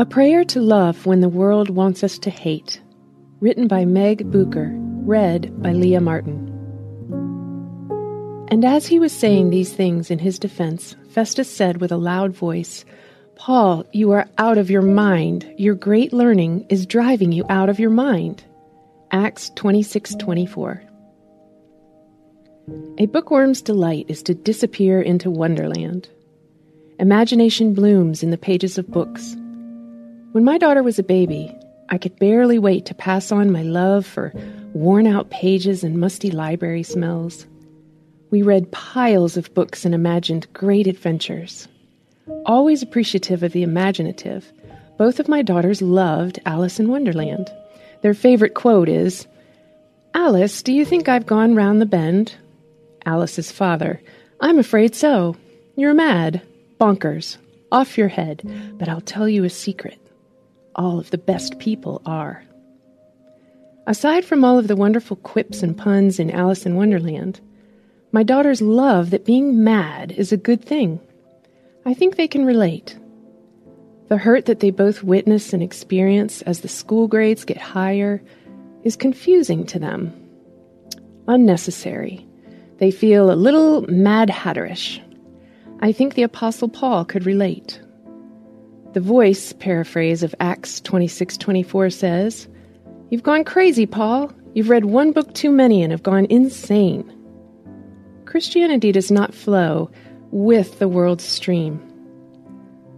A 0.00 0.06
Prayer 0.06 0.44
to 0.44 0.62
Love 0.62 1.04
When 1.04 1.20
the 1.20 1.28
World 1.28 1.68
Wants 1.68 2.02
Us 2.02 2.18
to 2.20 2.30
Hate, 2.30 2.80
written 3.40 3.68
by 3.68 3.84
Meg 3.84 4.30
Bucher, 4.30 4.72
read 5.04 5.52
by 5.60 5.72
Leah 5.74 6.00
Martin. 6.00 6.48
And 8.48 8.64
as 8.64 8.86
he 8.86 8.98
was 8.98 9.12
saying 9.12 9.50
these 9.50 9.74
things 9.74 10.10
in 10.10 10.18
his 10.18 10.38
defense, 10.38 10.96
Festus 11.10 11.54
said 11.54 11.82
with 11.82 11.92
a 11.92 11.98
loud 11.98 12.32
voice, 12.32 12.86
Paul, 13.36 13.84
you 13.92 14.10
are 14.12 14.26
out 14.38 14.56
of 14.56 14.70
your 14.70 14.80
mind. 14.80 15.52
Your 15.58 15.74
great 15.74 16.14
learning 16.14 16.64
is 16.70 16.86
driving 16.86 17.30
you 17.30 17.44
out 17.50 17.68
of 17.68 17.78
your 17.78 17.90
mind. 17.90 18.42
Acts 19.10 19.50
26:24. 19.50 20.82
A 22.96 23.04
bookworm's 23.04 23.60
delight 23.60 24.06
is 24.08 24.22
to 24.22 24.32
disappear 24.32 25.02
into 25.02 25.30
wonderland. 25.30 26.08
Imagination 26.98 27.74
blooms 27.74 28.22
in 28.22 28.30
the 28.30 28.38
pages 28.38 28.78
of 28.78 28.90
books 28.90 29.36
when 30.32 30.44
my 30.44 30.58
daughter 30.58 30.82
was 30.82 30.98
a 30.98 31.02
baby, 31.02 31.52
I 31.88 31.98
could 31.98 32.16
barely 32.20 32.58
wait 32.58 32.86
to 32.86 32.94
pass 32.94 33.32
on 33.32 33.50
my 33.50 33.62
love 33.62 34.06
for 34.06 34.32
worn 34.74 35.08
out 35.08 35.30
pages 35.30 35.82
and 35.82 35.98
musty 35.98 36.30
library 36.30 36.84
smells. 36.84 37.46
We 38.30 38.42
read 38.42 38.70
piles 38.70 39.36
of 39.36 39.52
books 39.54 39.84
and 39.84 39.92
imagined 39.92 40.52
great 40.52 40.86
adventures. 40.86 41.66
Always 42.46 42.80
appreciative 42.80 43.42
of 43.42 43.50
the 43.50 43.64
imaginative, 43.64 44.52
both 44.98 45.18
of 45.18 45.26
my 45.26 45.42
daughters 45.42 45.82
loved 45.82 46.38
Alice 46.46 46.78
in 46.78 46.88
Wonderland. 46.88 47.50
Their 48.02 48.14
favorite 48.14 48.54
quote 48.54 48.88
is 48.88 49.26
Alice, 50.14 50.62
do 50.62 50.72
you 50.72 50.84
think 50.84 51.08
I've 51.08 51.26
gone 51.26 51.56
round 51.56 51.80
the 51.80 51.86
bend? 51.86 52.36
Alice's 53.04 53.50
father, 53.50 54.00
I'm 54.40 54.60
afraid 54.60 54.94
so. 54.94 55.36
You're 55.74 55.94
mad. 55.94 56.40
Bonkers. 56.78 57.36
Off 57.72 57.98
your 57.98 58.08
head. 58.08 58.42
But 58.78 58.88
I'll 58.88 59.00
tell 59.00 59.28
you 59.28 59.42
a 59.44 59.50
secret 59.50 59.98
all 60.80 60.98
of 60.98 61.10
the 61.10 61.18
best 61.18 61.58
people 61.58 62.00
are. 62.06 62.42
Aside 63.86 64.24
from 64.24 64.44
all 64.44 64.58
of 64.58 64.66
the 64.66 64.76
wonderful 64.76 65.16
quips 65.16 65.62
and 65.62 65.76
puns 65.76 66.18
in 66.18 66.30
Alice 66.30 66.64
in 66.64 66.74
Wonderland, 66.74 67.40
my 68.12 68.22
daughters 68.22 68.62
love 68.62 69.10
that 69.10 69.26
being 69.26 69.62
mad 69.62 70.10
is 70.12 70.32
a 70.32 70.38
good 70.38 70.64
thing. 70.64 70.98
I 71.84 71.92
think 71.92 72.16
they 72.16 72.26
can 72.26 72.46
relate. 72.46 72.98
The 74.08 74.16
hurt 74.16 74.46
that 74.46 74.60
they 74.60 74.70
both 74.70 75.02
witness 75.02 75.52
and 75.52 75.62
experience 75.62 76.40
as 76.42 76.60
the 76.60 76.68
school 76.68 77.08
grades 77.08 77.44
get 77.44 77.58
higher 77.58 78.22
is 78.82 78.96
confusing 78.96 79.66
to 79.66 79.78
them. 79.78 80.12
Unnecessary. 81.28 82.26
They 82.78 82.90
feel 82.90 83.30
a 83.30 83.36
little 83.36 83.82
mad 83.82 84.30
hatterish. 84.30 84.98
I 85.80 85.92
think 85.92 86.14
the 86.14 86.22
Apostle 86.22 86.68
Paul 86.68 87.04
could 87.04 87.26
relate. 87.26 87.80
The 88.92 89.00
voice 89.00 89.52
paraphrase 89.52 90.24
of 90.24 90.34
Acts 90.40 90.80
26:24 90.80 91.90
says, 91.90 92.48
"You've 93.08 93.22
gone 93.22 93.44
crazy, 93.44 93.86
Paul. 93.86 94.32
You've 94.52 94.68
read 94.68 94.84
one 94.84 95.12
book 95.12 95.32
too 95.32 95.50
many 95.50 95.82
and 95.82 95.92
have 95.92 96.02
gone 96.02 96.26
insane." 96.28 97.04
Christianity 98.24 98.90
does 98.90 99.10
not 99.10 99.32
flow 99.32 99.90
with 100.32 100.80
the 100.80 100.88
world's 100.88 101.22
stream. 101.22 101.80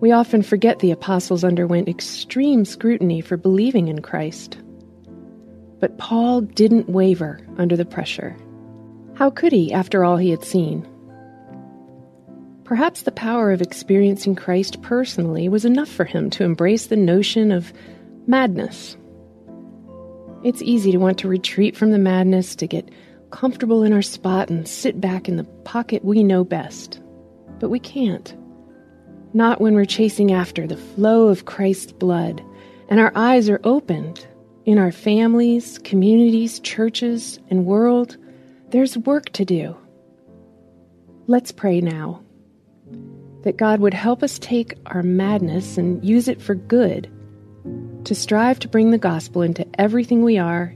We 0.01 0.13
often 0.13 0.41
forget 0.43 0.79
the 0.79 0.91
apostles 0.91 1.45
underwent 1.45 1.89
extreme 1.89 2.65
scrutiny 2.65 3.21
for 3.21 3.37
believing 3.37 3.89
in 3.89 4.01
Christ. 4.01 4.57
But 5.79 5.99
Paul 5.99 6.41
didn't 6.41 6.89
waver 6.89 7.41
under 7.59 7.77
the 7.77 7.85
pressure. 7.85 8.35
How 9.15 9.29
could 9.29 9.53
he 9.53 9.73
after 9.73 10.05
all 10.05 10.17
he 10.17 10.31
had 10.31 10.43
seen? 10.43 10.87
Perhaps 12.73 13.03
the 13.03 13.13
power 13.13 13.53
of 13.53 13.61
experiencing 13.61 14.35
Christ 14.35 14.81
personally 14.81 15.47
was 15.47 15.67
enough 15.67 15.91
for 15.91 16.07
him 16.07 16.31
to 16.31 16.43
embrace 16.43 16.87
the 16.87 16.97
notion 16.97 17.53
of 17.53 17.71
madness. 18.27 18.97
It's 20.43 20.63
easy 20.63 20.91
to 20.93 20.97
want 20.97 21.19
to 21.19 21.29
retreat 21.29 21.77
from 21.77 21.91
the 21.91 21.99
madness, 21.99 22.57
to 22.57 22.67
get 22.67 22.89
comfortable 23.29 23.83
in 23.83 23.93
our 23.93 24.01
spot 24.01 24.49
and 24.49 24.67
sit 24.67 25.03
back 25.03 25.29
in 25.29 25.37
the 25.37 25.45
pocket 25.45 26.03
we 26.03 26.25
know 26.25 26.45
best. 26.45 26.99
But 27.61 27.69
we 27.69 27.79
can't. 27.79 28.35
Not 29.35 29.61
when 29.61 29.75
we're 29.75 29.85
chasing 29.85 30.33
after 30.33 30.67
the 30.67 30.79
flow 30.79 31.29
of 31.29 31.45
Christ's 31.45 31.93
blood 31.93 32.43
and 32.89 32.99
our 32.99 33.13
eyes 33.15 33.51
are 33.51 33.61
opened 33.65 34.27
in 34.65 34.79
our 34.79 34.93
families, 34.93 35.79
communities, 35.81 36.59
churches, 36.61 37.39
and 37.51 37.67
world. 37.67 38.17
There's 38.71 38.97
work 38.97 39.29
to 39.33 39.45
do. 39.45 39.77
Let's 41.27 41.53
pray 41.53 41.83
now 41.83 42.23
that 43.43 43.57
God 43.57 43.81
would 43.81 43.95
help 43.95 44.23
us 44.23 44.39
take 44.39 44.75
our 44.87 45.03
madness 45.03 45.77
and 45.77 46.05
use 46.05 46.29
it 46.29 46.41
for 46.41 46.55
good, 46.55 47.11
to 48.05 48.15
strive 48.15 48.59
to 48.61 48.69
bring 48.69 48.91
the 48.91 48.99
gospel 48.99 49.43
into 49.43 49.67
everything 49.79 50.23
we 50.23 50.39
are 50.39 50.75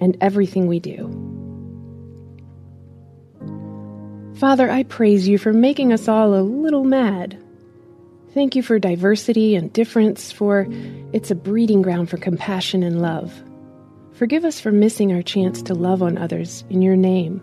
and 0.00 0.16
everything 0.20 0.66
we 0.66 0.80
do. 0.80 1.22
Father, 4.36 4.70
I 4.70 4.82
praise 4.82 5.26
you 5.26 5.38
for 5.38 5.52
making 5.52 5.92
us 5.92 6.08
all 6.08 6.34
a 6.34 6.42
little 6.42 6.84
mad. 6.84 7.42
Thank 8.34 8.54
you 8.54 8.62
for 8.62 8.78
diversity 8.78 9.54
and 9.54 9.72
difference, 9.72 10.30
for 10.30 10.66
it's 11.14 11.30
a 11.30 11.34
breeding 11.34 11.80
ground 11.80 12.10
for 12.10 12.18
compassion 12.18 12.82
and 12.82 13.00
love. 13.00 13.32
Forgive 14.12 14.44
us 14.44 14.60
for 14.60 14.72
missing 14.72 15.12
our 15.12 15.22
chance 15.22 15.62
to 15.62 15.74
love 15.74 16.02
on 16.02 16.18
others 16.18 16.64
in 16.68 16.82
your 16.82 16.96
name 16.96 17.40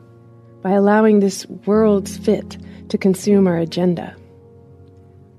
by 0.61 0.71
allowing 0.71 1.19
this 1.19 1.47
world's 1.65 2.17
fit 2.17 2.57
to 2.89 2.97
consume 2.97 3.47
our 3.47 3.57
agenda. 3.57 4.15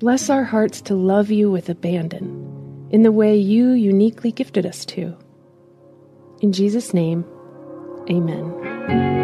Bless 0.04 0.28
our 0.28 0.44
hearts 0.44 0.82
to 0.82 0.94
love 0.94 1.31
you 1.31 1.50
with 1.50 1.70
abandon 1.70 2.88
in 2.91 3.04
the 3.04 3.10
way 3.10 3.38
you 3.38 3.70
uniquely 3.70 4.32
gifted 4.32 4.66
us 4.66 4.84
to. 4.84 5.16
In 6.42 6.53
Jesus' 6.53 6.92
name, 6.92 7.25
amen. 8.10 9.24